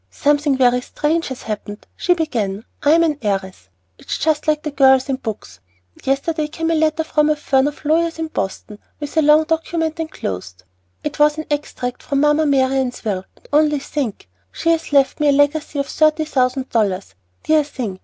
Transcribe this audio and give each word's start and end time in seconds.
"Something 0.09 0.57
very 0.57 0.81
strange 0.81 1.27
has 1.27 1.43
happened," 1.43 1.85
she 1.95 2.15
began. 2.15 2.65
"I 2.81 2.93
am 2.93 3.03
an 3.03 3.19
heiress! 3.21 3.69
It 3.99 4.09
is 4.09 4.17
just 4.17 4.47
like 4.47 4.63
the 4.63 4.71
girls 4.71 5.09
in 5.09 5.17
books! 5.17 5.59
Yesterday 6.03 6.47
came 6.47 6.71
a 6.71 6.73
letter 6.73 7.03
from 7.03 7.29
a 7.29 7.35
firm 7.35 7.67
of 7.67 7.85
lawyers 7.85 8.17
in 8.17 8.29
Boston 8.29 8.79
with 8.99 9.15
a 9.15 9.21
long 9.21 9.43
document 9.43 9.99
enclosed. 9.99 10.63
It 11.03 11.19
was 11.19 11.37
an 11.37 11.45
extract 11.51 12.01
from 12.01 12.21
Mamma 12.21 12.47
Marian's 12.47 13.05
will; 13.05 13.25
and 13.35 13.47
only 13.53 13.77
think, 13.77 14.27
she 14.51 14.71
has 14.71 14.91
left 14.91 15.19
me 15.19 15.29
a 15.29 15.33
legacy 15.33 15.77
of 15.77 15.85
thirty 15.85 16.25
thousand 16.25 16.69
dollars! 16.71 17.13
Dear 17.43 17.63
thing! 17.63 17.99